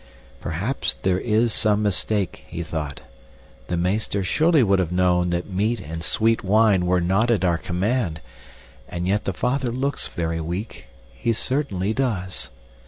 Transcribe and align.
Perhaps 0.39 0.95
there 1.03 1.19
is 1.19 1.53
some 1.53 1.83
mistake, 1.83 2.43
he 2.47 2.63
thought. 2.63 3.01
The 3.67 3.77
meester 3.77 4.23
surely 4.23 4.63
would 4.63 4.79
have 4.79 4.91
known 4.91 5.29
that 5.29 5.47
meat 5.47 5.79
and 5.79 6.03
sweet 6.03 6.43
wine 6.43 6.87
were 6.87 7.01
not 7.01 7.29
at 7.29 7.45
our 7.45 7.59
command; 7.59 8.19
and 8.89 9.07
yet 9.07 9.25
the 9.25 9.31
father 9.33 9.71
looks 9.71 10.07
very 10.07 10.41
weak 10.41 10.87
he 11.13 11.33
certainly 11.33 11.93
does. 11.93 12.49